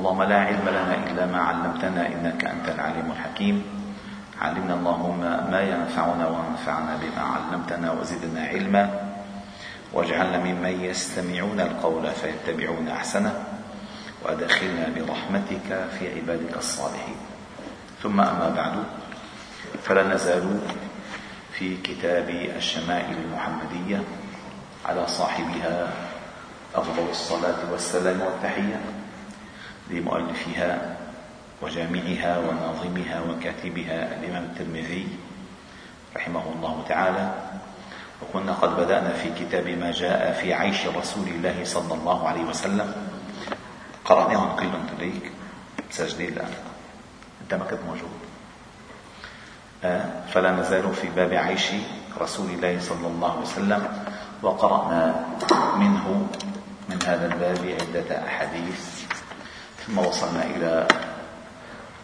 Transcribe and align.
اللهم 0.00 0.22
لا 0.22 0.40
علم 0.40 0.64
لنا 0.68 0.94
إلا 1.12 1.26
ما 1.26 1.40
علمتنا 1.40 2.06
إنك 2.06 2.44
أنت 2.44 2.68
العليم 2.68 3.12
الحكيم. 3.12 3.56
علمنا 4.40 4.74
اللهم 4.74 5.20
ما 5.52 5.60
ينفعنا 5.60 6.24
وانفعنا 6.28 6.96
بما 6.96 7.22
علمتنا 7.22 7.92
وزدنا 7.92 8.40
علما. 8.40 8.84
واجعلنا 9.92 10.38
ممن 10.38 10.80
يستمعون 10.80 11.60
القول 11.60 12.04
فيتبعون 12.10 12.88
أحسنه. 12.88 13.44
وأدخلنا 14.24 14.88
برحمتك 14.96 15.68
في 15.98 16.04
عبادك 16.16 16.56
الصالحين. 16.56 17.20
ثم 18.02 18.20
أما 18.20 18.48
بعد 18.56 18.74
فلا 19.84 20.14
نزال 20.14 20.60
في 21.52 21.76
كتاب 21.76 22.28
الشمائل 22.56 23.16
المحمدية 23.24 24.00
على 24.88 25.06
صاحبها 25.06 25.88
أفضل 26.74 27.04
الصلاة 27.10 27.60
والسلام 27.72 28.20
والتحية. 28.20 28.80
لمؤلفها 29.90 30.96
وجامعها 31.62 32.38
وناظمها 32.38 33.20
وكاتبها 33.20 34.18
الإمام 34.18 34.44
الترمذي 34.44 35.08
رحمه 36.16 36.42
الله 36.56 36.84
تعالى. 36.88 37.34
وكنا 38.22 38.52
قد 38.52 38.76
بدأنا 38.76 39.12
في 39.12 39.30
كتاب 39.44 39.68
ما 39.68 39.90
جاء 39.90 40.32
في 40.32 40.54
عيش 40.54 40.86
رسول 40.86 41.28
الله 41.28 41.64
صلى 41.64 41.94
الله 41.94 42.28
عليه 42.28 42.42
وسلم. 42.42 42.94
قرأناهم 44.04 44.56
كلهم 44.56 44.86
تليك 44.98 45.32
مسجلين 45.90 46.32
الآن 46.32 46.52
أنت 47.42 47.54
ما 47.54 47.64
كنت 47.64 47.80
موجود. 47.86 48.10
آه، 49.84 50.04
فلا 50.32 50.52
نزال 50.52 50.94
في 50.94 51.08
باب 51.16 51.32
عيش 51.32 51.66
رسول 52.20 52.50
الله 52.50 52.80
صلى 52.80 53.06
الله 53.06 53.30
عليه 53.30 53.40
وسلم. 53.40 53.82
وقرأنا 54.42 55.24
منه 55.76 56.26
من 56.88 56.98
هذا 57.06 57.26
الباب 57.26 57.76
عدة 57.80 58.26
أحاديث. 58.26 59.09
ثم 59.86 59.98
وصلنا 59.98 60.44
إلى 60.44 60.88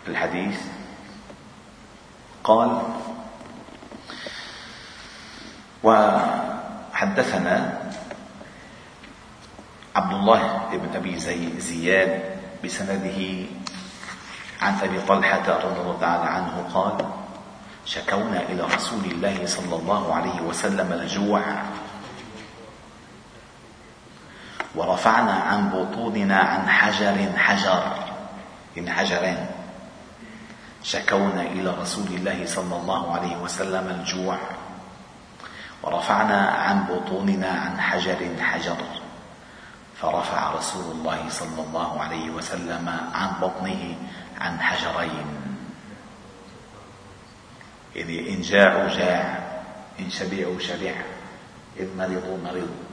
الحديث. 0.09 0.61
قال 2.45 2.83
وحدثنا 5.83 7.83
عبد 9.97 10.13
الله 10.13 10.69
بن 10.73 10.97
أبي 10.97 11.19
زي 11.19 11.61
زياد 11.61 12.23
بسنده 12.65 13.45
عن 14.63 14.75
أبي 14.83 15.01
طلحة 15.09 15.47
رضي 15.49 15.81
الله 15.81 15.97
تعالى 16.01 16.31
عنه 16.31 16.69
قال 16.75 17.07
شكونا 17.85 18.43
إلى 18.43 18.63
رسول 18.63 19.05
الله 19.05 19.47
صلى 19.47 19.77
الله 19.77 20.15
عليه 20.15 20.41
وسلم 20.41 20.93
الجوع 20.93 21.43
ورفعنا 24.77 25.33
عن 25.33 25.71
بطوننا 25.71 26.37
عن 26.37 26.69
حجر 26.69 27.33
حجر. 27.37 27.93
يعني 28.77 28.91
حجرين. 28.91 29.47
شكونا 30.83 31.43
إلى 31.43 31.71
رسول 31.71 32.07
الله 32.07 32.47
صلى 32.47 32.77
الله 32.77 33.15
عليه 33.15 33.37
وسلم 33.37 33.89
الجوع. 33.89 34.39
ورفعنا 35.83 36.49
عن 36.51 36.85
بطوننا 36.85 37.49
عن 37.49 37.81
حجر 37.81 38.19
حجر. 38.41 38.77
فرفع 40.03 40.51
رسول 40.51 40.93
الله 40.93 41.29
صلى 41.29 41.63
الله 41.67 42.03
عليه 42.03 42.31
وسلم 42.31 42.89
عن 43.15 43.31
بطنه 43.41 43.97
عن 44.41 44.61
حجرين. 44.61 45.27
يعني 47.95 48.35
إن 48.35 48.43
جاعوا 48.43 48.89
جاع 48.89 49.39
إن 50.01 50.11
شبعوا 50.11 50.59
شبع 50.59 50.95
إن 51.81 51.89
مرضوا 51.99 52.39
مرض 52.45 52.86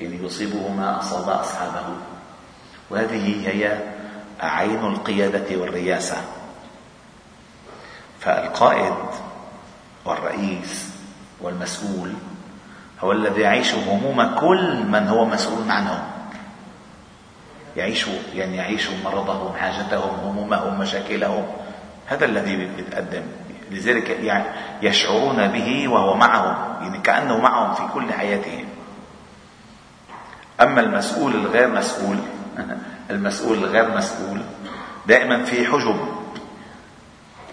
يعني 0.00 0.26
يصيبه 0.26 0.68
ما 0.68 0.98
أصاب 0.98 1.28
أصحابه. 1.28 1.84
وهذه 2.90 3.48
هي 3.48 3.78
عين 4.40 4.84
القيادة 4.84 5.56
والرياسة. 5.60 6.16
فالقائد 8.20 8.94
والرئيس 10.04 10.94
والمسؤول 11.40 12.12
هو 13.00 13.12
الذي 13.12 13.40
يعيش 13.40 13.74
هموم 13.74 14.34
كل 14.34 14.86
من 14.86 15.08
هو 15.08 15.24
مسؤول 15.24 15.70
عنهم. 15.70 16.00
يعيش 17.76 18.06
يعني 18.34 18.56
يعيش 18.56 18.88
مرضهم 19.04 19.56
حاجتهم 19.56 20.20
همومهم 20.24 20.80
مشاكلهم. 20.80 21.46
هذا 22.06 22.24
الذي 22.24 22.56
بيتقدم 22.56 23.22
لذلك 23.70 24.10
يعني 24.10 24.44
يشعرون 24.82 25.46
به 25.46 25.88
وهو 25.88 26.14
معهم 26.16 26.82
يعني 26.82 26.98
كأنه 26.98 27.38
معهم 27.38 27.74
في 27.74 27.92
كل 27.94 28.12
حياتهم. 28.12 28.64
أما 30.60 30.80
المسؤول 30.80 31.34
الغير 31.34 31.68
مسؤول 31.68 32.18
المسؤول 33.10 33.58
الغير 33.58 33.96
مسؤول 33.96 34.42
دائما 35.06 35.44
في 35.44 35.66
حجب 35.66 35.96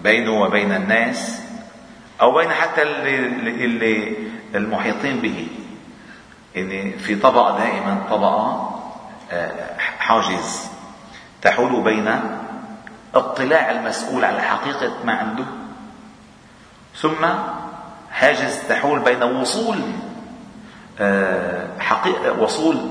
بينه 0.01 0.41
وبين 0.41 0.71
الناس 0.71 1.41
أو 2.21 2.35
بين 2.35 2.51
حتى 2.51 2.81
اللي, 2.81 3.65
اللي 3.65 4.17
المحيطين 4.55 5.19
به. 5.19 5.47
يعني 6.55 6.91
في 6.99 7.15
طبقة 7.15 7.57
دائما 7.57 8.03
طبقة 8.09 8.71
آه، 9.31 9.77
حاجز 9.77 10.67
تحول 11.41 11.83
بين 11.83 12.19
اطلاع 13.15 13.71
المسؤول 13.71 14.25
على 14.25 14.41
حقيقة 14.41 14.93
ما 15.03 15.13
عنده 15.13 15.45
ثم 16.95 17.25
حاجز 18.11 18.59
تحول 18.69 18.99
بين 18.99 19.23
وصول 19.23 19.77
حقيقة 21.79 22.41
وصول 22.41 22.89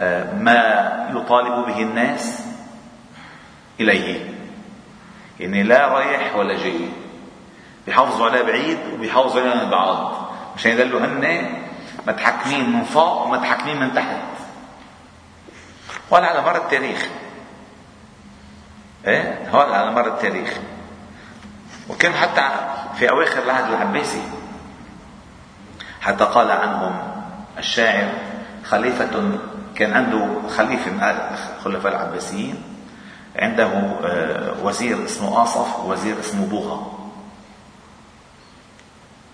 آه، 0.00 0.34
ما 0.34 0.56
يطالب 1.14 1.66
به 1.66 1.82
الناس 1.82 2.46
إليه. 3.80 4.34
يعني 5.40 5.62
لا 5.62 5.88
رايح 5.88 6.36
ولا 6.36 6.58
جاي. 6.58 6.88
بيحافظوا 7.86 8.26
عليه 8.30 8.42
بعيد 8.42 8.78
وبيحافظوا 8.94 9.54
من 9.54 9.70
بعض. 9.70 10.14
مشان 10.56 10.72
يدلوا 10.72 11.00
هن 11.00 11.54
متحكمين 12.06 12.70
من 12.70 12.84
فوق 12.84 13.26
ومتحكمين 13.26 13.80
من 13.80 13.94
تحت. 13.94 14.16
وهذا 16.10 16.26
على 16.26 16.42
مر 16.42 16.56
التاريخ. 16.56 17.08
إيه؟ 19.06 19.48
هذا 19.52 19.74
على 19.74 19.90
مر 19.90 20.06
التاريخ. 20.06 20.58
وكان 21.88 22.12
حتى 22.12 22.48
في 22.98 23.10
أواخر 23.10 23.42
العهد 23.42 23.72
العباسي. 23.72 24.22
حتى 26.04 26.24
قال 26.24 26.50
عنهم 26.50 26.98
الشاعر 27.58 28.08
خليفة 28.64 29.38
كان 29.74 29.92
عنده 29.92 30.48
خليفة 30.48 30.90
من 30.90 31.02
الخلفاء 31.02 31.92
العباسيين. 31.92 32.62
عنده 33.36 33.64
آه، 34.04 34.54
وزير 34.62 35.04
اسمه 35.04 35.42
آصف 35.42 35.80
ووزير 35.80 36.20
اسمه 36.20 36.46
بوغا. 36.46 36.94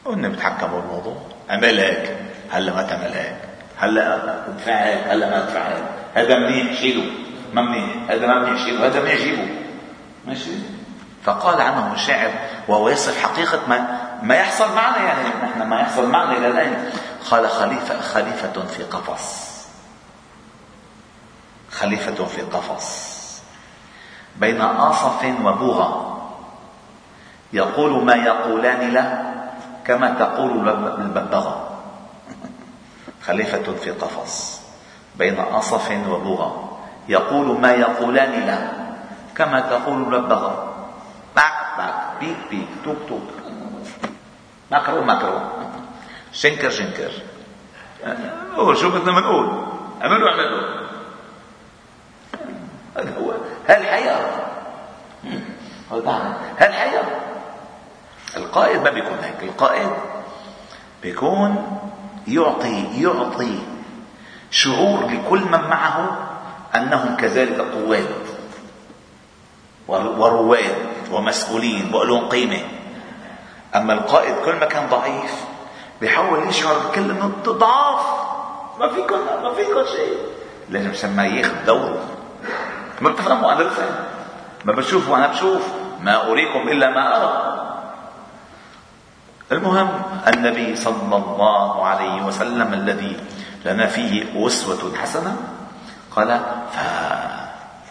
قلنا 0.05 0.29
بتحكموا 0.29 0.81
الموضوع 0.81 1.17
عمل 1.51 1.81
هيك 1.81 2.17
هلا 2.51 2.75
ما 2.75 2.83
تعمل 2.83 3.13
هيك 3.13 3.37
هلا 3.79 4.15
ادفع 4.49 4.73
هيك 4.73 5.07
هلا 5.07 5.31
ما 5.31 5.39
ادفع 5.39 5.61
هيك 5.61 5.85
هذا 6.15 6.39
منيح 6.39 6.81
شيله 6.81 7.11
ما 7.55 7.63
منيح. 7.63 8.11
هذا 8.11 8.27
ما 8.27 8.39
منيح 8.39 8.65
شيله 8.65 8.87
هذا 8.87 9.01
منيح 9.01 9.17
جيبه 9.17 9.49
ماشي؟ 10.27 10.51
فقال 11.25 11.61
عنه 11.61 11.93
الشاعر 11.95 12.31
وهو 12.69 12.89
يصف 12.89 13.23
حقيقة 13.23 13.61
ما 13.69 14.10
ما 14.23 14.35
يحصل 14.35 14.75
معنا 14.75 14.99
يعني 14.99 15.29
نحن 15.29 15.63
ما 15.63 15.81
يحصل 15.81 16.11
معنا 16.11 16.33
إلى 16.33 16.47
الآن. 16.47 16.93
قال 17.31 17.49
خليفة 17.49 18.01
خليفة 18.01 18.67
في 18.67 18.83
قفص. 18.83 19.51
خليفة 21.71 22.25
في 22.25 22.43
قفص. 22.43 23.11
بين 24.37 24.61
آصف 24.61 25.25
وبوغى 25.45 26.17
يقول 27.53 28.05
ما 28.05 28.15
يقولان 28.15 28.91
له 28.91 29.35
كما 29.85 30.11
تقول 30.11 30.69
الببغاء 31.01 31.71
خليفة 33.27 33.73
في 33.73 33.91
قفص. 33.91 34.61
بين 35.17 35.41
أصف 35.41 35.91
وبغى 36.09 36.53
يقول 37.09 37.61
ما 37.61 37.73
يقولان 37.73 38.33
له 38.47 38.73
كما 39.35 39.61
تقول 39.61 40.15
الببغاء 40.15 40.71
باك 41.37 41.53
باك. 41.79 41.95
بيك 42.21 42.37
بيك. 42.51 42.69
توك 42.85 42.97
توك. 43.09 43.40
مكرو 44.71 45.05
مكرو 45.05 45.41
شنكر 46.33 46.71
شنكر. 46.71 47.11
هو 48.55 48.75
شو 48.75 48.91
بدنا 48.91 49.21
بنقول 49.21 49.65
اعملوا 50.03 50.29
اعملوا 50.29 50.81
هذا 52.97 53.17
هو 53.19 53.35
هالحياة 53.69 54.47
هالحياة 56.59 57.05
القائد 58.37 58.83
ما 58.83 58.91
بيكون 58.91 59.19
هيك. 59.23 59.43
القائد 59.43 59.91
بيكون 61.03 61.81
يعطي 62.29 63.03
يعطي 63.03 63.59
شعور 64.51 65.07
لكل 65.07 65.41
من 65.41 65.61
معه 65.61 66.29
أنهم 66.75 67.17
كذلك 67.17 67.61
قواد 67.61 68.09
ورواد 69.89 70.77
ومسؤولين 71.11 71.91
لهم 71.93 72.29
قيمة. 72.29 72.80
أما 73.77 73.93
القائد 73.93 74.35
كل 74.45 74.55
ما 74.55 74.67
كان 74.67 74.89
ضعيف 74.89 75.45
بيحاول 76.01 76.49
يشعر 76.49 76.79
بكل 76.79 77.15
من 77.15 77.33
ضعاف 77.45 78.01
ما 78.81 78.89
فيكم 78.89 79.19
ما 79.43 79.55
فيكم 79.55 79.85
شيء. 79.97 80.17
لازم 80.69 81.17
ما 81.17 81.27
ياخذ 81.27 81.65
دوره 81.67 82.05
ما 83.01 83.11
بتفهموا 83.11 83.53
أنا 83.53 83.63
بفهم 83.63 83.95
ما 84.65 84.73
بشوف 84.73 85.09
وأنا 85.09 85.27
بشوف. 85.27 85.63
ما 86.01 86.31
أريكم 86.31 86.69
إلا 86.69 86.91
ما 86.91 87.17
أرى. 87.17 87.61
المهم 89.53 90.03
النبي 90.29 90.77
صلى 90.77 91.17
الله 91.17 91.87
عليه 91.87 92.23
وسلم 92.23 92.75
الذي 92.75 93.17
لنا 93.65 93.87
فيه 93.87 94.47
أسوة 94.47 94.97
حسنة 94.97 95.37
قال 96.17 96.41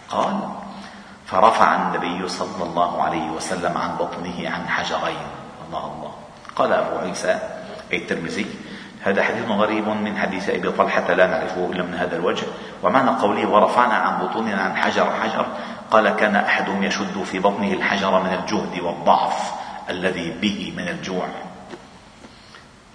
فقال 0.10 0.40
فرفع 1.26 1.76
النبي 1.76 2.28
صلى 2.28 2.64
الله 2.64 3.04
عليه 3.04 3.30
وسلم 3.30 3.78
عن 3.78 3.96
بطنه 3.96 4.50
عن 4.50 4.68
حجرين. 4.68 5.39
الله 5.70 5.86
الله. 5.86 6.12
قال 6.56 6.74
أبو 6.74 6.98
عيسى 6.98 7.40
أي 7.94 7.98
الترمذي 7.98 8.46
هذا 9.02 9.24
حديث 9.24 9.46
غريب 9.50 9.88
من 9.88 10.18
حديث 10.18 10.50
أبي 10.50 10.72
طلحة 10.72 11.14
لا 11.14 11.28
نعرفه 11.28 11.70
إلا 11.72 11.84
من 11.84 11.94
هذا 11.94 12.16
الوجه. 12.16 12.46
ومعنى 12.84 13.10
قوله 13.10 13.50
ورفعنا 13.50 13.94
عن 13.94 14.28
بطوننا 14.28 14.62
عن 14.62 14.76
حجر 14.76 15.14
حجر 15.22 15.46
قال 15.92 16.10
كان 16.10 16.36
أحدهم 16.36 16.84
يشد 16.84 17.24
في 17.24 17.40
بطنه 17.40 17.74
الحجر 17.74 18.20
من 18.20 18.34
الجهد 18.34 18.80
والضعف 18.82 19.52
الذي 19.90 20.34
به 20.42 20.74
من 20.78 20.88
الجوع. 20.88 21.28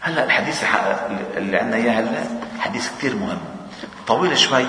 هلا 0.01 0.25
الحديث 0.25 0.65
اللي 1.37 1.59
عندنا 1.59 1.77
إياه 1.77 2.01
هلا 2.01 2.25
حديث 2.59 2.89
كثير 2.99 3.17
مهم. 3.17 3.39
طويل 4.07 4.39
شوي 4.39 4.67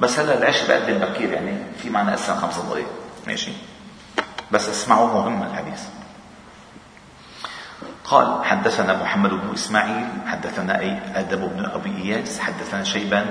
بس 0.00 0.18
هلا 0.18 0.38
العشاء 0.38 0.68
بقدم 0.68 0.98
بكير 0.98 1.32
يعني 1.32 1.58
في 1.82 1.90
معنا 1.90 2.14
اسا 2.14 2.34
خمس 2.34 2.58
دقائق 2.58 2.86
ماشي؟ 3.26 3.52
بس 4.50 4.68
اسمعوا 4.68 5.06
مهم 5.06 5.42
الحديث. 5.42 5.82
قال 8.06 8.44
حدثنا 8.44 9.02
محمد 9.02 9.30
بن 9.30 9.52
إسماعيل 9.54 10.06
حدثنا 10.26 10.80
أي 10.80 10.98
آدم 11.14 11.46
بن 11.46 11.64
أبي 11.64 11.96
إياس 12.02 12.40
حدثنا 12.40 12.84
شيبان 12.84 13.26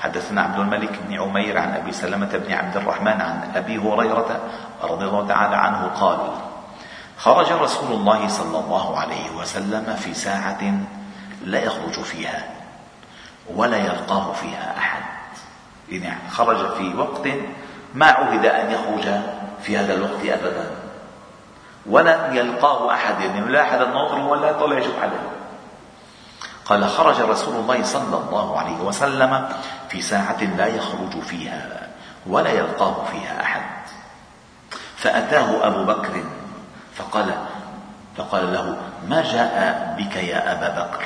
حدثنا 0.00 0.42
عبد 0.42 0.58
الملك 0.58 1.00
بن 1.08 1.20
عمير 1.20 1.58
عن 1.58 1.74
أبي 1.74 1.92
سلمة 1.92 2.36
بن 2.46 2.52
عبد 2.52 2.76
الرحمن 2.76 3.20
عن 3.20 3.50
أبي 3.54 3.78
هريرة 3.78 4.40
رضي 4.82 5.04
الله 5.04 5.28
تعالى 5.28 5.56
عنه 5.56 5.86
قال 5.86 6.18
خرج 7.18 7.52
رسول 7.52 7.92
الله 7.92 8.28
صلى 8.28 8.58
الله 8.58 8.98
عليه 8.98 9.30
وسلم 9.30 9.96
في 9.96 10.14
ساعة 10.14 10.80
لا 11.44 11.64
يخرج 11.64 11.92
فيها 11.92 12.44
ولا 13.54 13.76
يلقاه 13.76 14.32
فيها 14.32 14.74
أحد. 14.78 15.02
يعني 15.88 16.30
خرج 16.30 16.74
في 16.74 16.94
وقت 16.94 17.28
ما 17.94 18.06
عهد 18.06 18.46
أن 18.46 18.70
يخرج 18.70 19.20
في 19.62 19.78
هذا 19.78 19.94
الوقت 19.94 20.20
ابدا. 20.24 20.83
ولم 21.86 22.36
يلقاه 22.36 22.94
أحد. 22.94 23.20
يعني 23.20 23.40
لا 23.40 23.62
احد 23.62 23.78
ناظر 23.78 24.20
ولا 24.20 24.52
طلع 24.52 24.78
يشوف 24.78 24.98
عليه. 25.02 25.30
قال 26.64 26.88
خرج 26.88 27.20
رسول 27.20 27.54
الله 27.54 27.82
صلى 27.82 28.16
الله 28.16 28.58
عليه 28.58 28.76
وسلم 28.76 29.48
في 29.88 30.02
ساعة 30.02 30.44
لا 30.44 30.66
يخرج 30.66 31.20
فيها 31.20 31.88
ولا 32.26 32.50
يلقاه 32.50 33.04
فيها 33.04 33.42
أحد. 33.42 33.62
فأتاه 34.96 35.66
أبو 35.66 35.84
بكر 35.84 36.24
فقال 36.94 37.34
فقال 38.16 38.52
له 38.52 38.76
ما 39.08 39.22
جاء 39.22 39.94
بك 39.98 40.16
يا 40.16 40.52
أبا 40.52 40.68
بكر؟ 40.68 41.04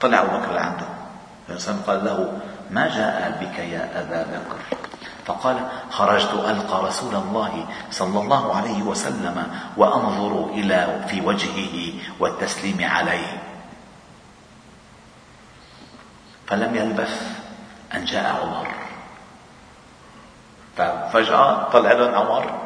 طلع 0.00 0.20
أبو 0.20 0.36
بكر 0.36 0.52
لعنده 0.52 0.86
قال 1.86 2.04
له 2.04 2.38
ما 2.70 2.88
جاء 2.88 3.38
بك 3.40 3.58
يا 3.58 4.00
أبا 4.00 4.22
بكر؟ 4.22 4.83
فقال 5.26 5.68
خرجت 5.90 6.32
ألقى 6.32 6.84
رسول 6.84 7.14
الله 7.14 7.66
صلى 7.90 8.20
الله 8.20 8.56
عليه 8.56 8.82
وسلم 8.82 9.46
وأنظر 9.76 10.46
إلى 10.50 11.04
في 11.08 11.20
وجهه 11.20 11.92
والتسليم 12.20 12.84
عليه. 12.84 13.42
فلم 16.46 16.74
يلبث 16.76 17.22
أن 17.94 18.04
جاء 18.04 18.40
عمر. 18.42 18.68
ففجأة 20.76 21.70
طلع 21.70 21.92
لهم 21.92 22.14
عمر 22.14 22.60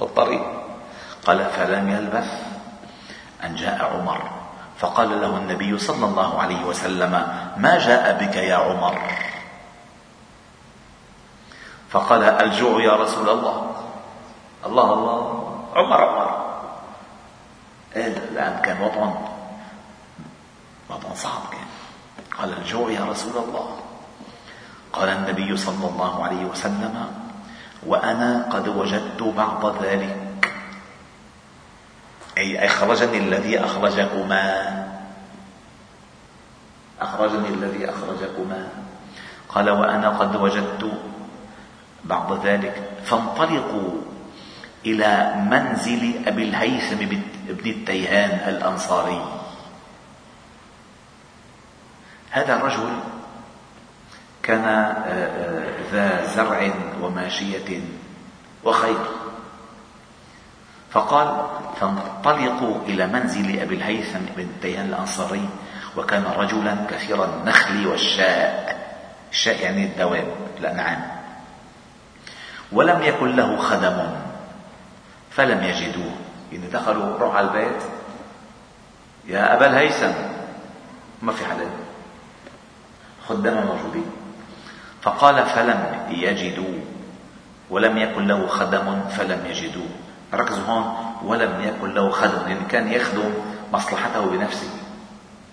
بالطريق. 0.00 0.42
قال 1.26 1.44
فلم 1.50 1.88
يلبث 1.90 2.42
أن 3.44 3.54
جاء 3.54 3.84
عمر. 3.94 4.30
فقال 4.78 5.20
له 5.20 5.36
النبي 5.36 5.78
صلى 5.78 6.06
الله 6.06 6.40
عليه 6.42 6.64
وسلم 6.64 7.10
ما 7.56 7.78
جاء 7.78 8.24
بك 8.24 8.36
يا 8.36 8.56
عمر؟ 8.56 9.23
فقال 11.94 12.22
الجوع 12.22 12.82
يا 12.82 12.92
رسول 12.92 13.28
الله. 13.28 13.70
الله 14.66 14.92
الله. 14.92 15.20
عمر 15.74 16.00
عمر. 16.04 16.28
إيه 17.96 18.06
الآن 18.34 18.62
كان 18.62 18.82
وطن. 18.82 19.14
وطن 20.90 21.14
صعب 21.14 21.42
كان. 21.54 21.70
قال 22.38 22.58
الجوع 22.58 22.90
يا 22.90 23.04
رسول 23.04 23.36
الله. 23.38 23.78
قال 24.92 25.08
النبي 25.08 25.56
صلى 25.56 25.86
الله 25.86 26.24
عليه 26.24 26.44
وسلم 26.44 26.94
وأنا 27.86 28.48
قد 28.50 28.68
وجدت 28.68 29.22
بعض 29.22 29.82
ذلك. 29.82 30.50
أي 32.38 32.66
أخرجني 32.66 33.18
الذي 33.18 33.64
أخرجكما. 33.64 34.42
أخرجني 37.00 37.48
الذي 37.48 37.90
أخرجكما. 37.90 38.68
قال 39.48 39.70
وأنا 39.70 40.08
قد 40.08 40.36
وجدت 40.36 41.13
بعد 42.04 42.46
ذلك 42.46 42.90
فانطلقوا 43.04 43.90
إلى 44.86 45.34
منزل 45.50 46.26
أبي 46.26 46.42
الهيثم 46.42 46.96
بن 47.48 47.70
التيهان 47.70 48.54
الأنصاري. 48.54 49.24
هذا 52.30 52.56
الرجل 52.56 52.92
كان 54.42 54.64
آه، 54.64 54.92
آه، 55.06 55.70
ذا 55.92 56.26
زرع 56.26 56.70
وماشية 57.00 57.80
وخير 58.64 58.98
فقال 60.90 61.46
فانطلقوا 61.80 62.76
إلى 62.86 63.06
منزل 63.06 63.60
أبي 63.60 63.74
الهيثم 63.74 64.18
بن 64.36 64.42
التيهان 64.42 64.86
الأنصاري 64.86 65.48
وكان 65.96 66.24
رجلا 66.24 66.76
كثير 66.90 67.24
النخل 67.24 67.86
والشاء. 67.86 68.74
الشاء 69.32 69.62
يعني 69.62 69.84
الدواب 69.84 70.26
الأنعام 70.58 71.13
ولم 72.74 73.02
يكن 73.02 73.36
له 73.36 73.56
خدم. 73.56 73.96
فلم 75.30 75.64
يجدوه. 75.64 76.14
يعني 76.52 76.66
دخلوا 76.66 77.18
روح 77.18 77.36
على 77.36 77.46
البيت 77.46 77.82
يا 79.26 79.56
أبا 79.56 79.66
الهيثم 79.66 80.12
ما 81.22 81.32
في 81.32 81.44
حدا؟ 81.44 81.66
خدام 83.28 83.66
موجودين 83.66 84.06
فقال 85.02 85.46
فلم 85.46 86.06
يجدوا 86.10 86.74
ولم 87.70 87.98
يكن 87.98 88.26
له 88.26 88.46
خدم 88.46 89.00
فلم 89.08 89.46
يجدوه. 89.46 89.88
ركزوا 90.34 90.64
هون. 90.64 91.14
ولم 91.24 91.60
يكن 91.60 91.94
له 91.94 92.10
خدم 92.10 92.48
يعني 92.48 92.64
كان 92.68 92.92
يخدم 92.92 93.34
مصلحته 93.72 94.26
بنفسه. 94.26 94.68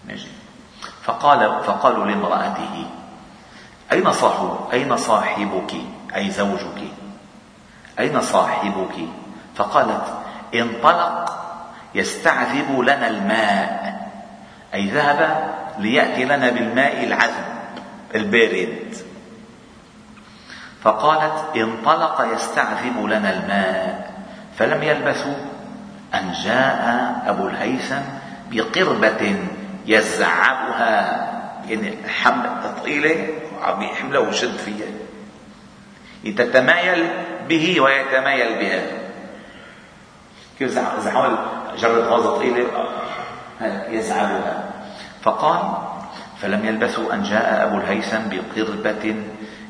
ماشي. 0.07 0.27
فقال 1.03 1.63
فقالوا 1.63 2.05
لامرأته 2.05 2.85
أين 3.91 4.13
صاحب 4.13 4.67
أين 4.73 4.97
صاحبك؟ 4.97 5.73
أي 6.15 6.31
زوجك؟ 6.31 6.81
أين 7.99 8.21
صاحبك؟ 8.21 8.95
فقالت 9.55 10.03
انطلق 10.55 11.37
يستعذب 11.95 12.79
لنا 12.79 13.07
الماء. 13.07 14.01
أي 14.73 14.85
ذهب 14.85 15.51
ليأتي 15.79 16.25
لنا 16.25 16.49
بالماء 16.49 17.03
العذب 17.03 17.45
البارد. 18.15 18.95
فقالت 20.83 21.57
انطلق 21.57 22.27
يستعذب 22.35 23.05
لنا 23.05 23.33
الماء. 23.33 24.11
فلم 24.57 24.83
يلبثوا 24.83 25.35
أن 26.13 26.31
جاء 26.43 27.15
أبو 27.27 27.47
الهيثم 27.47 28.01
بقربة 28.51 29.35
يزعبها. 29.85 31.27
يعني 31.69 31.97
حمل 32.07 32.49
ثقيلة 32.63 33.27
عم 33.63 33.81
يحملها 33.81 34.19
ويشد 34.19 34.57
فيها. 34.57 34.87
تتمايل 36.37 37.09
به 37.51 37.81
ويتمايل 37.81 38.51
بها. 38.59 38.83
كيف 40.59 40.71
زحول 41.03 41.33
جرد 41.77 42.03
غازة 42.07 42.37
طويلة 42.37 42.65
يزعلها 43.91 44.55
فقال 45.21 45.59
فلم 46.41 46.65
يلبثوا 46.65 47.13
أن 47.13 47.23
جاء 47.23 47.67
أبو 47.67 47.77
الهيثم 47.77 48.31
بقربة 48.31 49.15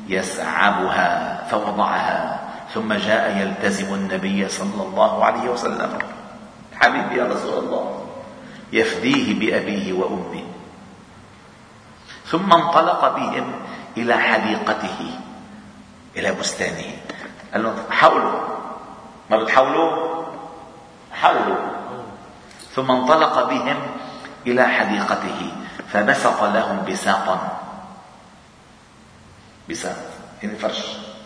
يسعبها 0.08 1.44
فوضعها 1.50 2.40
ثم 2.74 2.92
جاء 2.92 3.36
يلتزم 3.40 3.94
النبي 3.94 4.48
صلى 4.48 4.82
الله 4.82 5.24
عليه 5.24 5.48
وسلم. 5.50 5.98
حبيبي 6.80 7.14
يا 7.18 7.24
رسول 7.24 7.64
الله 7.64 8.06
يفديه 8.72 9.26
بأبيه 9.40 9.92
وأمه. 9.92 10.44
ثم 12.26 12.52
انطلق 12.52 13.16
بهم 13.16 13.46
إلى 13.96 14.14
حديقته 14.14 14.98
إلى 16.16 16.32
بستانه. 16.32 16.92
قال 17.52 17.62
لهم 17.62 17.74
حولوا 17.90 18.40
ما 19.30 19.36
بتحولوا 19.36 20.24
حولوا 21.12 21.56
ثم 22.74 22.90
انطلق 22.90 23.48
بهم 23.48 23.80
إلى 24.46 24.68
حديقته 24.68 25.52
فبسط 25.92 26.42
لهم 26.42 26.84
بساطا 26.88 27.58
بساط 29.70 29.96
يعني 30.42 30.56
فرش. 30.56 30.82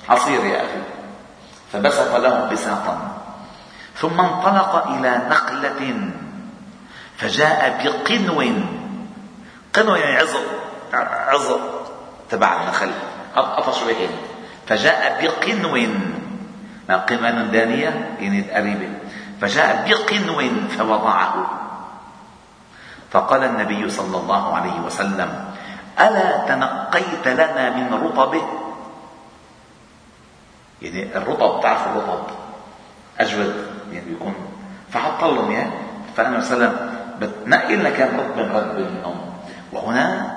حصير 0.08 0.44
يا 0.44 0.56
أخي. 0.56 0.82
فبسط 1.72 2.14
له 2.14 2.48
بساطا 2.52 3.16
ثم 3.96 4.20
انطلق 4.20 4.86
إلى 4.86 5.22
نقلة 5.30 6.10
فجاء 7.16 7.84
بقنو. 7.84 8.40
قنو 9.74 9.94
يعني 9.94 10.16
عزق 10.16 10.42
عزق 11.02 11.60
تبع 12.30 12.62
النخل. 12.62 12.90
قطش 13.36 13.78
شوي 13.80 14.08
فجاء 14.66 15.22
بقنو 15.22 15.74
ما 16.88 16.96
قمان 16.96 17.50
دانية؟ 17.50 18.16
يعني 18.20 18.42
قريبة 18.42 18.88
فجاء 19.40 19.84
بقنو 19.88 20.38
فوضعه. 20.68 21.34
فقال 23.10 23.44
النبي 23.44 23.90
صلى 23.90 24.16
الله 24.16 24.54
عليه 24.54 24.80
وسلم 24.80 25.30
ألا 26.00 26.46
تنقيت 26.48 27.28
لنا 27.28 27.70
من 27.70 27.94
رطبه؟ 27.94 28.42
يعني 30.82 31.16
الرطب 31.16 31.60
تعرف 31.62 31.86
الرطب؟ 31.86 32.26
أجود. 33.20 33.54
يعني 33.92 34.06
بيكون 34.06 34.34
فحط 34.90 35.24
لهم 35.24 35.50
اياه 35.50 35.70
فالنبي 36.16 36.42
صلى 36.42 36.56
وسلم 36.56 36.96
بتنقي 37.20 37.76
لنا 37.76 37.90
كان 37.90 38.20
رطب 38.20 38.38
رطب 38.38 38.78
منهم. 38.78 39.16
وهنا 39.72 40.36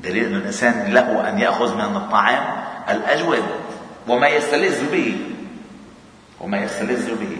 دليل 0.00 0.24
أن 0.24 0.34
الإنسان 0.34 0.92
له 0.92 1.28
أن 1.28 1.38
يأخذ 1.38 1.74
من 1.74 1.96
الطعام 1.96 2.59
الأجود 2.88 3.44
وما 4.08 4.28
يستلذ 4.28 4.90
به. 4.90 5.16
وما 6.40 6.58
يستلذ 6.58 7.14
به. 7.14 7.36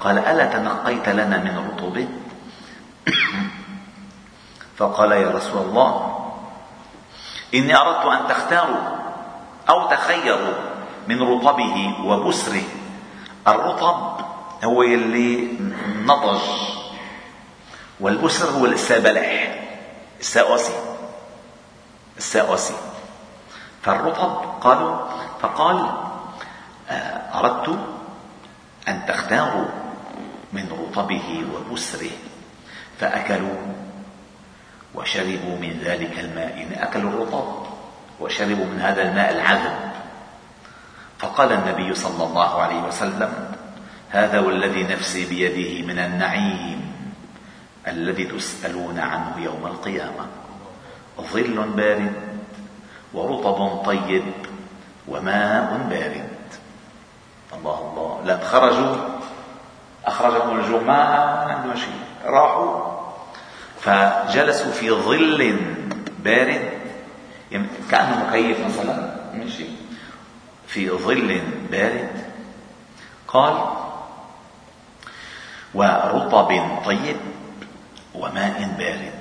قال 0.00 0.18
ألا 0.18 0.44
تنقيت 0.46 1.08
لنا 1.08 1.38
من 1.38 1.70
رطبه 1.70 2.08
فقال 4.78 5.12
يا 5.12 5.30
رسول 5.30 5.62
الله 5.62 6.16
إني 7.54 7.76
أردت 7.76 8.06
أن 8.06 8.28
تختاروا 8.28 8.82
أو 9.68 9.90
تخيروا 9.90 10.54
من 11.08 11.22
رطبه 11.22 11.94
وبسره. 12.04 12.62
الرطب 13.48 14.20
هو 14.64 14.82
اللي 14.82 15.48
نضج 16.04 16.40
والبسر 18.00 18.50
هو 18.50 18.66
السابلح 18.66 19.58
الساوسي 20.20 20.72
الساوسي 22.18 22.74
فالرطب 23.82 24.60
قالوا 24.60 24.96
فقال 25.40 25.90
آه، 26.90 27.38
أردت 27.40 27.78
أن 28.88 29.06
تختاروا 29.06 29.66
من 30.52 30.68
رطبه 30.72 31.44
وبسره 31.54 32.10
فأكلوا 33.00 33.56
وشربوا 34.94 35.58
من 35.60 35.80
ذلك 35.84 36.18
الماء 36.18 36.58
يعني 36.58 36.82
أكلوا 36.82 37.10
الرطب 37.10 37.66
وشربوا 38.20 38.64
من 38.64 38.80
هذا 38.80 39.02
الماء 39.02 39.30
العذب. 39.32 39.90
فقال 41.18 41.52
النبي 41.52 41.94
صلى 41.94 42.24
الله 42.24 42.62
عليه 42.62 42.82
وسلم 42.82 43.52
هذا 44.10 44.40
والذي 44.40 44.82
نفسي 44.82 45.26
بيده 45.26 45.86
من 45.86 45.98
النعيم 45.98 46.92
الذي 47.88 48.24
تسألون 48.24 48.98
عنه 48.98 49.34
يوم 49.38 49.66
القيامة 49.66 50.26
ظل 51.20 51.68
بارد. 51.76 52.29
ورطب 53.14 53.82
طيب 53.84 54.24
وماء 55.08 55.86
بارد. 55.90 56.30
الله 57.54 57.78
الله. 57.90 58.20
لا 58.24 58.44
خرجوا 58.44 58.96
أخرجهم 60.06 60.60
الجوع 60.60 60.80
ما 60.80 61.02
عندهم 61.48 61.76
شيء 61.76 62.00
راحوا. 62.24 63.00
فجلسوا 63.80 64.72
في 64.72 64.90
ظل 64.90 65.56
بارد. 66.18 66.70
يعني 67.52 67.66
كأنه 67.90 68.26
مكيف 68.28 68.66
مثلا. 68.66 69.16
ماشي. 69.34 69.64
في 70.66 70.90
ظل 70.90 71.40
بارد. 71.70 72.10
قال 73.28 73.54
ورطب 75.74 76.68
طيب 76.84 77.16
وماء 78.14 78.74
بارد. 78.78 79.19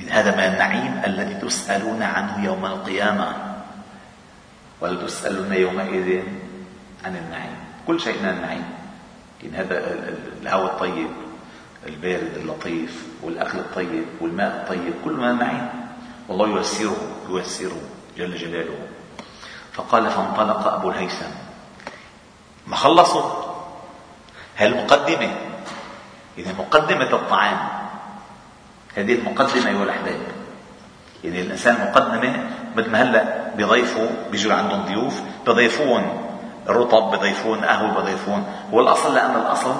إن 0.00 0.08
هذا 0.08 0.30
من 0.30 0.42
النعيم 0.42 1.02
الذي 1.06 1.34
تسألون 1.34 2.02
عنه 2.02 2.44
يوم 2.44 2.66
القيامة. 2.66 3.54
ولتسألون 4.80 5.52
يومئذ 5.52 6.22
عن 7.04 7.16
النعيم. 7.16 7.56
كل 7.86 8.00
شيء 8.00 8.22
من 8.22 8.28
النعيم. 8.28 8.64
إن 9.44 9.54
هذا 9.54 9.78
الهواء 10.42 10.72
الطيب 10.72 11.10
البارد 11.86 12.36
اللطيف 12.36 13.06
والأكل 13.22 13.58
الطيب 13.58 14.04
والماء 14.20 14.56
الطيب 14.56 14.94
كل 15.04 15.12
ما 15.12 15.30
النعيم. 15.30 15.68
والله 16.28 16.58
ييسره 16.58 16.96
ييسره 17.28 17.80
جل 18.16 18.36
جلاله. 18.36 18.78
فقال 19.72 20.10
فانطلق 20.10 20.72
أبو 20.72 20.90
الهيثم. 20.90 21.30
ما 22.66 22.76
خلصوا 22.76 23.44
هالمقدمة 24.56 25.36
إذا 26.38 26.52
مقدمة 26.52 27.12
الطعام. 27.12 27.83
هذه 28.96 29.14
المقدمة 29.14 29.68
أيها 29.68 29.82
الأحباب. 29.82 30.18
يعني 31.24 31.40
الإنسان 31.40 31.90
مقدمة 31.90 32.36
مثل 32.76 32.90
ما 32.90 33.02
هلا 33.02 33.24
بيضيفوا 33.56 34.06
بيجوا 34.30 34.54
عندهم 34.54 34.84
ضيوف 34.84 35.20
بضيفون 35.46 36.02
رطب 36.68 37.10
بضيفون 37.10 37.64
قهوة 37.64 38.02
بضيفون. 38.02 38.46
هو 38.72 38.80
الأصل 38.80 39.14
لأن 39.14 39.36
الأصل 39.36 39.74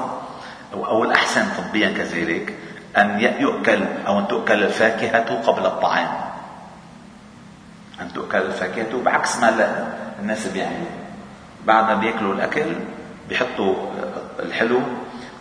أو 0.74 1.04
الأحسن 1.04 1.46
طبيا 1.58 1.88
كذلك 1.88 2.54
أن 2.96 3.20
يؤكل 3.38 3.84
أو 4.06 4.18
أن 4.18 4.28
تؤكل 4.28 4.62
الفاكهة 4.62 5.42
قبل 5.46 5.66
الطعام. 5.66 6.08
أن 8.00 8.12
تؤكل 8.12 8.38
الفاكهة 8.38 9.02
بعكس 9.04 9.36
ما 9.36 9.88
الناس 10.20 10.46
بيعملوا. 10.46 11.04
بعد 11.66 11.84
ما 11.84 11.94
بيأكلوا 11.94 12.34
الأكل 12.34 12.66
بيحطوا 13.28 13.74
الحلو 14.38 14.80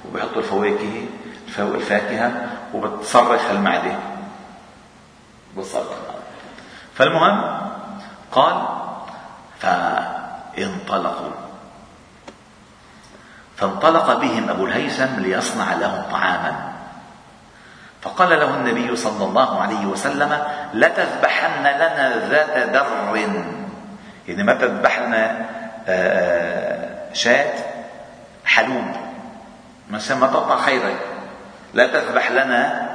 وبيحطوا 0.08 0.38
الفواكه 0.38 1.06
الفاكهة 1.60 2.32
وبتصرخ 2.74 3.50
المعدة. 3.50 3.96
بتصرخ 5.58 5.98
فالمهم 6.96 7.62
قال 8.32 8.68
فانطلقوا. 9.60 11.32
فانطلق 13.58 14.13
بهم 14.13 14.50
أبو 14.50 14.65
الهيثم 14.65 15.20
ليصنع 15.20 15.74
لهم 15.74 16.03
طعاما. 16.12 16.74
فقال 18.01 18.30
له 18.30 18.50
النبي 18.56 18.96
صلى 18.96 19.25
الله 19.25 19.62
عليه 19.62 19.86
وسلم 19.86 20.44
لتذبحن 20.74 21.62
لنا 21.62 22.27
ذات 22.30 22.70
در 22.70 22.86
يعني 24.27 24.44
ما 24.44 24.53
تذبح 24.53 25.00
لنا 25.00 25.46
آه، 25.88 27.10
آه، 27.10 27.13
شاة 27.13 27.53
حلوب. 28.46 28.86
مثلا 29.89 30.18
ما 30.18 30.27
تقطع 30.27 30.58
خيرك. 30.58 31.12
لا 31.74 31.88
تذبح 31.88 32.32
لنا 32.32 32.89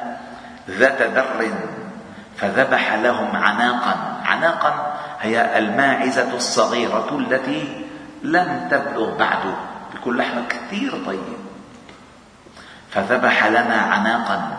ذات 0.69 1.03
در 1.03 1.25
فذبح 2.37 2.95
لهم 2.95 3.37
عناقا. 3.37 3.97
عناقا 4.25 4.99
هي 5.21 5.59
الماعزة 5.59 6.35
الصغيرة 6.35 7.19
التي 7.19 7.87
لم 8.23 8.69
تبلغ 8.71 9.17
بعد. 9.17 9.55
بيكون 9.93 10.17
لحمة 10.17 10.43
كثير 10.49 10.93
طيب. 11.07 11.39
فذبح 12.91 13.47
لنا 13.47 13.75
عناقا 13.75 14.51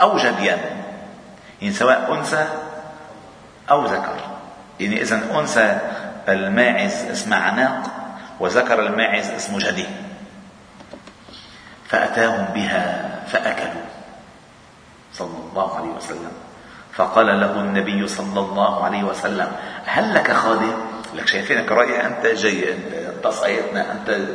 أو 0.00 0.16
جديا 0.16 0.58
يعني 1.60 1.74
سواء 1.74 2.14
أنثى 2.14 2.46
أو 3.70 3.84
ذكر. 3.86 4.16
يعني 4.80 5.02
إذا 5.02 5.20
أنثى 5.38 5.78
الماعز 6.28 7.04
اسمه 7.10 7.36
عناق 7.36 7.82
وذكر 8.40 8.80
الماعز 8.80 9.30
اسمه 9.30 9.58
جدي 9.58 9.86
فأتاهم 11.92 12.44
بها 12.54 13.10
فأكلوا. 13.26 13.84
صلى 15.12 15.36
الله 15.50 15.76
عليه 15.76 15.88
وسلم. 15.88 16.32
فقال 16.92 17.26
له 17.26 17.60
النبي 17.60 18.08
صلى 18.08 18.40
الله 18.40 18.84
عليه 18.84 19.02
وسلم 19.04 19.52
هل 19.86 20.14
لك 20.14 20.32
خادم؟ 20.32 20.72
لك 21.14 21.26
شايفينك 21.26 21.72
رائع 21.72 22.06
أنت 22.06 22.26
جاي 22.26 22.74
أنت 23.16 23.26
صيتنا 23.28 23.92
أنت 23.92 24.26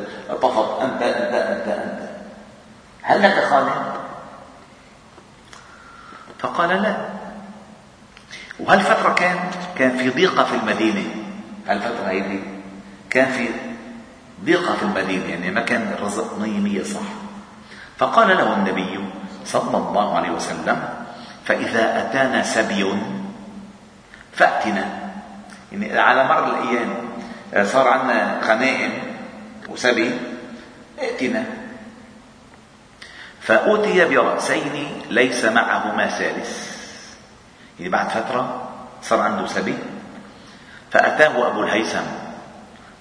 طفط 0.42 0.82
أنت 0.82 1.02
أنت 1.02 1.34
أنت 1.34 1.68
أنت. 1.68 2.10
هل 3.02 3.22
لك 3.22 3.44
خادم؟ 3.44 3.84
فقال 6.40 6.70
لا. 6.70 6.98
وهالفترة 8.60 9.14
كان 9.14 9.40
كان 9.78 9.98
في 9.98 10.10
ضيقة 10.10 10.44
في 10.44 10.56
المدينة؟ 10.56 11.06
هالفترة 11.68 12.10
هيدي؟ 12.10 12.40
كان 13.10 13.32
في 13.32 13.50
ضيقة 14.46 14.76
في 14.76 14.84
المدينة 14.84 15.26
يعني 15.26 15.52
ما 15.52 15.62
كان 15.62 15.94
الرزق 16.00 16.38
مية 16.40 16.60
مية 16.60 16.84
صح. 16.84 17.27
فقال 17.98 18.28
له 18.28 18.54
النبي 18.54 19.00
صلى 19.46 19.78
الله 19.78 20.18
عليه 20.18 20.30
وسلم 20.30 20.90
فإذا 21.46 22.00
أتانا 22.02 22.44
سبي 22.44 22.94
فأتنا. 24.34 24.86
يعني 25.72 26.00
على 26.00 26.24
مر 26.24 26.44
الأيام 26.48 26.90
صار 27.66 27.88
عندنا 27.88 28.42
غنائم 28.44 28.92
وسبي 29.70 30.20
ائتنا. 31.00 31.44
فأتي 33.42 34.06
برأسين 34.06 35.02
ليس 35.10 35.46
معهما 35.46 36.08
ثالث. 36.08 36.78
يعني 37.80 37.92
بعد 37.92 38.10
فترة 38.10 38.70
صار 39.02 39.22
عنده 39.22 39.48
سبي 39.48 39.76
فأتاه 40.92 41.48
أبو 41.48 41.64
الهيثم 41.64 42.06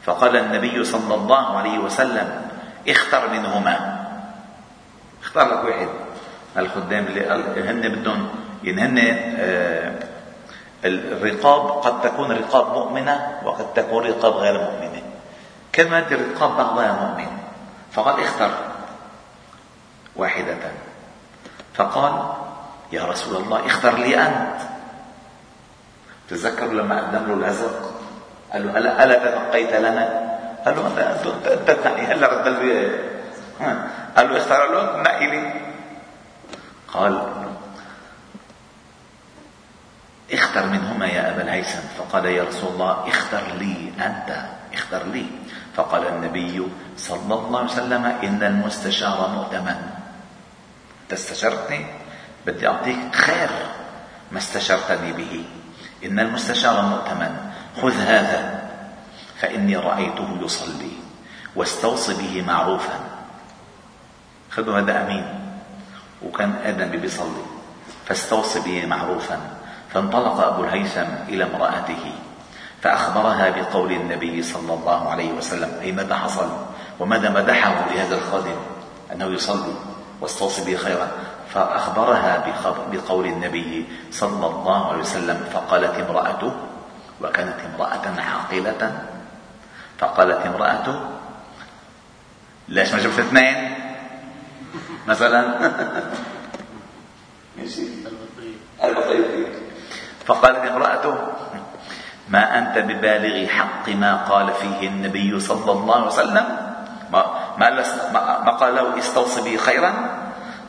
فقال 0.05 0.37
النبي 0.37 0.85
صلى 0.85 1.15
الله 1.15 1.59
عليه 1.59 1.79
وسلم 1.79 2.43
اختر 2.89 3.31
منهما. 3.31 3.96
اختار 5.23 5.47
لك 5.47 5.65
واحد 5.65 5.89
الخدام 6.57 7.07
اللي 7.07 7.71
هن 7.71 7.89
بدهم 7.89 8.29
يعني 8.65 8.83
هن 8.83 8.99
آه، 9.39 9.93
الرقاب 10.85 11.71
قد 11.71 12.01
تكون 12.01 12.33
رقاب 12.33 12.73
مؤمنة 12.73 13.41
وقد 13.45 13.75
تكون 13.75 14.07
رقاب 14.07 14.33
غير 14.33 14.59
مؤمنة. 14.59 15.03
كما 15.73 15.99
الرقاب 15.99 16.57
بعضها 16.57 16.93
مؤمن 16.93 17.39
فقال 17.93 18.25
اختر 18.25 18.51
واحدة. 20.17 20.57
فقال 21.75 22.33
يا 22.93 23.05
رسول 23.05 23.37
الله 23.37 23.67
اختر 23.67 23.99
لي 23.99 24.21
أنت. 24.21 24.61
تذكروا 26.31 26.73
لما 26.73 27.01
قدم 27.01 27.27
له 27.27 27.35
الهزق 27.35 27.93
قال 28.53 28.67
له 28.67 28.79
ألا, 28.79 29.05
ألا 29.05 29.31
تنقيت 29.31 29.73
لنا؟ 29.73 30.27
قال 30.65 30.77
له 30.77 30.87
أنت 30.87 31.69
أنت 31.71 31.87
هلا 31.87 32.27
رد 32.27 32.49
قال 34.17 34.29
له 34.29 34.37
اختار 34.37 34.73
له؟ 34.73 35.03
نقي 35.03 35.27
لي 35.27 35.53
قال 36.93 37.15
اختر 40.33 40.67
منهما 40.67 41.07
يا 41.07 41.31
أبا 41.31 41.43
الهيثم. 41.43 41.85
فقال 41.99 42.25
يا 42.25 42.45
رسول 42.45 42.73
الله 42.73 43.09
اختر 43.09 43.43
لي 43.61 43.93
أنت 44.01 44.47
اختر 44.75 45.03
لي. 45.07 45.27
فقال 45.77 46.09
النبي 46.09 46.69
صلى 46.97 47.35
الله 47.35 47.59
عليه 47.59 47.73
وسلم 47.73 48.05
إن 48.05 48.43
المستشار 48.43 49.29
مؤتمن. 49.29 49.91
تستشرتني؟ 51.09 51.87
بدي 52.47 52.69
أعطيك 52.69 53.15
خير 53.15 53.51
ما 54.33 54.39
استشرتني 54.39 55.13
به. 55.13 55.45
إن 56.05 56.21
المستشار 56.21 56.83
مؤتمن. 56.83 57.53
خذ 57.83 57.95
هذا 58.01 58.69
فإني 59.41 59.77
رأيته 59.77 60.39
يصلي. 60.43 60.97
واستوصي 61.57 62.15
به 62.15 62.43
معروفا. 62.43 63.06
خذوا 64.57 64.79
هذا 64.79 65.03
أمين. 65.03 65.25
وكان 66.23 66.55
آدم 66.65 66.89
بيصلي. 66.89 67.45
فاستوصي 68.07 68.61
به 68.61 68.87
معروفا. 68.87 69.41
فانطلق 69.95 70.41
أبو 70.41 70.65
الهيثم 70.65 71.29
إلى 71.29 71.45
امرأته. 71.45 72.13
فأخبرها 72.83 73.51
بقول 73.51 73.93
النبي 73.93 74.43
صلى 74.43 74.75
الله 74.75 75.11
عليه 75.11 75.33
وسلم. 75.33 75.81
أي 75.81 75.93
ماذا 75.93 76.17
حصل؟ 76.17 76.49
وماذا 77.01 77.31
مدحه 77.31 77.75
لهذا 77.95 78.15
الخادم؟ 78.15 78.57
أنه 79.13 79.25
يصلي. 79.25 79.75
واستوصي 80.21 80.65
به 80.65 80.77
خيرا. 80.77 81.09
فأخبرها 81.55 82.45
بقول 82.93 83.27
النبي 83.27 83.87
صلى 84.11 84.47
الله 84.47 84.89
عليه 84.89 85.01
وسلم. 85.01 85.45
فقالت 85.53 85.95
امرأته 85.95 86.53
وكانت 87.21 87.57
امرأة 87.75 88.21
عاقلة. 88.21 89.03
فقالت 89.99 90.47
امرأته 90.47 91.01
ليش 92.69 92.93
ما 92.93 92.99
جبت 92.99 93.19
اثنين 93.19 93.76
مثلا. 95.07 95.43
فقالت 100.27 100.63
امرأته 100.67 101.15
ما 102.29 102.59
أنت 102.59 102.79
ببالغ 102.79 103.47
حق 103.47 103.89
ما 103.89 104.17
قال 104.17 104.53
فيه 104.53 104.89
النبي 104.89 105.41
صلى 105.41 105.73
الله 105.73 105.95
عليه 105.95 106.07
وسلم. 106.07 106.47
ما, 107.13 107.23
ما, 107.59 107.69
ما 108.45 108.53
قال 108.59 108.75
له 108.75 108.99
استوصي 108.99 109.41
به 109.41 109.57
خيرا. 109.57 109.93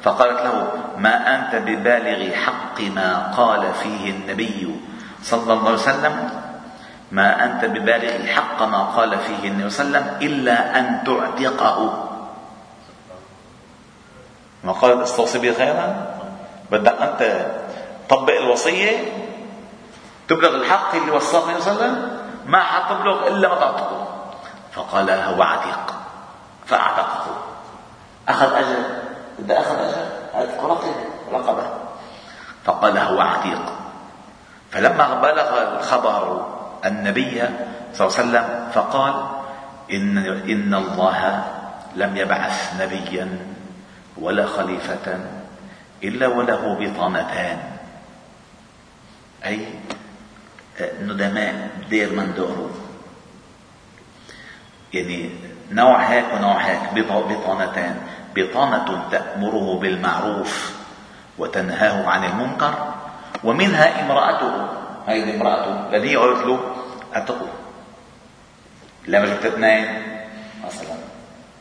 فقالت 0.03 0.39
له 0.45 0.55
ما 0.97 1.15
أنت 1.35 1.55
ببالغ 1.55 2.33
حق 2.33 2.81
ما 2.81 3.33
قال 3.37 3.73
فيه 3.73 4.11
النبي 4.11 4.75
صلى 5.23 5.53
الله 5.53 5.67
عليه 5.67 5.83
وسلم. 5.83 6.15
ما 7.11 7.43
أنت 7.45 7.65
ببالغ 7.65 8.25
حق 8.27 8.63
ما 8.63 8.83
قال 8.93 9.17
فيه 9.19 9.49
النبي 9.49 9.69
صلى 9.69 9.85
الله 9.85 9.97
عليه 9.97 10.07
وسلم 10.07 10.17
إلا 10.21 10.79
أن 10.79 10.85
تعتقه. 11.03 12.06
ما 14.63 14.71
قال 14.71 15.01
استوصي 15.01 15.39
به 15.39 15.53
خيرا 15.53 16.07
بدك 16.71 17.01
أنت 17.01 17.45
طبق 18.09 18.33
الوصية 18.33 18.97
تبلغ 20.27 20.55
الحق 20.55 20.95
اللي 20.95 21.11
وصاك 21.11 21.43
النبي 21.43 21.61
صلى 21.61 21.71
الله 21.71 21.83
عليه 21.83 21.93
وسلم 21.93 22.19
ما 22.45 22.63
حتبلغ 22.63 23.27
إلا 23.27 23.49
ما 23.49 23.55
تعتقه 23.55 24.07
فقال 24.71 25.09
هو 25.09 25.43
عتيق. 25.43 25.93
فأعتقه. 26.65 27.25
أخذ 28.29 28.53
أجر. 28.53 28.77
إذا 29.39 29.59
أخذ 29.59 29.75
أجر 29.75 30.05
عتق 30.33 30.65
رقبة 30.65 30.93
رقبة. 31.31 31.63
فقال 32.65 32.97
هو 32.97 33.21
عتيق. 33.21 33.61
فلما 34.71 35.13
بلغ 35.13 35.77
الخبر 35.77 36.45
النبي 36.85 37.43
صلى 37.93 38.07
الله 38.07 38.17
عليه 38.17 38.29
وسلم 38.29 38.69
فقال 38.73 39.13
إن, 39.91 40.17
إن 40.49 40.73
الله 40.73 41.43
لم 41.95 42.17
يبعث 42.17 42.81
نبيا 42.81 43.39
ولا 44.21 44.45
خليفة 44.45 45.19
إلا 46.03 46.27
وله 46.27 46.77
بطانتان 46.79 47.59
أي 49.45 49.59
ندماء 51.01 51.69
دير 51.89 52.13
من 52.13 52.33
دوره. 52.33 52.69
يعني 54.93 55.29
نوع 55.71 55.97
هيك 55.97 56.25
ونوع 56.33 56.57
هيك 56.57 57.05
بطانتان 57.07 58.01
بطانة 58.35 59.09
تأمره 59.11 59.79
بالمعروف 59.79 60.75
وتنهاه 61.37 62.07
عن 62.07 62.23
المنكر 62.23 62.93
ومنها 63.43 64.01
امرأته. 64.01 64.69
هذه 65.07 65.35
امرأته. 65.35 65.89
الذي 65.89 66.15
قالت 66.15 66.45
له 66.45 66.59
اعتقوا 67.15 67.47
لما 69.07 69.25
جبت 69.25 69.45
اثنين 69.45 69.85
مثلا. 70.65 70.95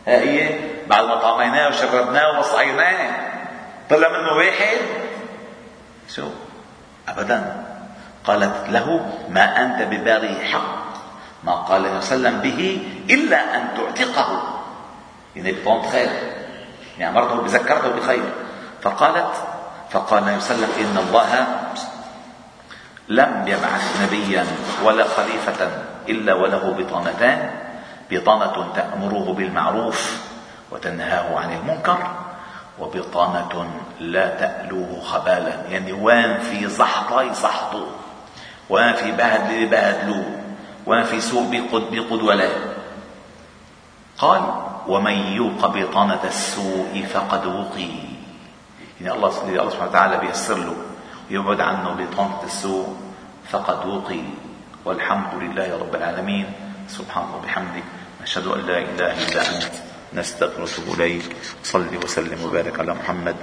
هي؟ 0.06 0.75
بعد 0.88 1.04
ما 1.04 1.14
طعميناه 1.14 1.68
وشربناه 1.68 2.38
وصعيناه 2.38 3.10
طلع 3.90 4.08
منه 4.08 4.32
واحد. 4.32 4.78
شو؟ 6.08 6.28
ابدا. 7.08 7.64
قالت 8.24 8.68
له 8.68 9.06
ما 9.28 9.62
أنت 9.62 9.82
بباغي 9.82 10.44
حق. 10.52 10.86
ما 11.44 11.52
قال 11.52 11.82
صلى 11.82 11.86
الله 11.86 11.88
عليه 11.88 11.98
وسلم 11.98 12.40
به 12.40 12.88
إلا 13.10 13.56
أن 13.56 13.68
تعتقه. 13.76 14.42
يعني 15.36 15.52
بطونة 15.52 15.88
خير 15.88 16.10
يعني 16.98 17.14
مرته 17.14 17.34
بذكرته 17.34 17.88
بخير 17.88 18.24
فقالت 18.82 19.34
فقال 19.90 20.22
النبي 20.22 20.40
صلى 20.40 20.56
الله 20.56 20.66
عليه 20.66 20.76
وسلم 20.76 20.90
إن 20.90 20.96
الله 21.08 21.46
لم 23.08 23.48
يبعث 23.48 24.02
نبيا 24.02 24.46
ولا 24.84 25.04
خليفة 25.04 25.70
إلا 26.08 26.34
وله 26.34 26.74
بطانتان. 26.78 27.50
بطانة 28.10 28.72
تأمره 28.74 29.34
بالمعروف. 29.36 30.26
وتنهاه 30.70 31.38
عن 31.38 31.52
المنكر 31.52 31.98
وبطانة 32.78 33.70
لا 34.00 34.26
تألوه 34.36 35.00
خبالا. 35.00 35.54
يعني 35.70 35.92
وين 35.92 36.38
في 36.38 36.68
زحطة 36.68 37.22
يصحطوا 37.22 37.86
وين 38.70 38.92
في 38.92 39.12
بهدل 39.12 39.54
يبهدلوه 39.62 40.40
وين 40.86 41.02
في 41.02 41.20
سوء 41.20 41.50
بقد 41.50 41.82
بقد 41.90 42.22
ولا. 42.22 42.48
قال 44.18 44.42
ومن 44.88 45.12
يوق 45.12 45.66
بطانة 45.66 46.24
السوء 46.24 47.06
فقد 47.14 47.46
وقي. 47.46 47.88
يعني 49.00 49.14
الله 49.14 49.30
سبحانه 49.30 49.90
وتعالى 49.90 50.16
بيسر 50.16 50.58
له 50.58 50.76
يبعد 51.30 51.60
عنه 51.60 51.90
بطانة 51.90 52.42
السوء 52.44 52.96
فقد 53.50 53.86
وقي. 53.86 54.22
والحمد 54.84 55.42
لله 55.42 55.78
رب 55.78 55.94
العالمين. 55.94 56.52
سبحانه 56.88 57.36
وبحمدك 57.36 57.84
نشهد 58.22 58.46
أن 58.46 58.60
لا 58.66 58.78
إله 58.78 59.28
إلا 59.28 59.40
أنت. 59.40 59.85
ونتوب 60.58 61.00
إليك. 61.00 61.36
صل 61.64 61.96
وسلم 62.04 62.44
وبارك 62.44 62.80
على 62.80 62.94
محمد 62.94 63.36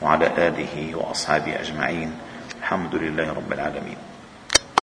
وعلى 0.00 0.26
آله 0.48 0.94
وأصحابه 0.94 1.60
أجمعين. 1.60 2.12
الحمد 2.58 2.94
لله 2.94 3.32
رب 3.32 3.52
العالمين. 3.52 4.09